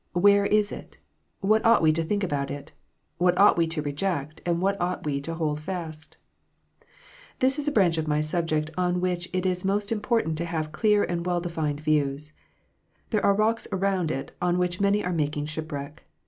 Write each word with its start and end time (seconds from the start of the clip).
Where 0.13 0.47
is 0.47 0.71
it 0.71 0.97
1 1.41 1.49
What 1.51 1.63
ought 1.63 1.83
we 1.83 1.93
to 1.93 2.03
think 2.03 2.23
about 2.23 2.49
it 2.49 2.71
1 3.19 3.23
What 3.27 3.37
ought 3.39 3.55
we 3.55 3.67
to 3.67 3.83
reject, 3.83 4.41
and 4.47 4.59
what 4.59 4.81
ought 4.81 5.05
we 5.05 5.21
to 5.21 5.35
hold 5.35 5.59
fast? 5.59 6.17
This 7.37 7.59
is 7.59 7.67
a 7.67 7.71
branch 7.71 7.99
of 7.99 8.07
my 8.07 8.19
subject 8.19 8.71
on 8.75 8.99
which 8.99 9.29
it 9.31 9.45
is 9.45 9.63
most 9.63 9.91
important 9.91 10.39
to 10.39 10.45
have 10.45 10.71
clear 10.71 11.03
and 11.03 11.23
well 11.23 11.39
defined 11.39 11.81
views. 11.81 12.33
There 13.11 13.23
are 13.23 13.35
rocks 13.35 13.67
around 13.71 14.09
it 14.09 14.31
on 14.41 14.57
which 14.57 14.81
many 14.81 15.03
are 15.05 15.13
making 15.13 15.45
shipwreck. 15.45 16.03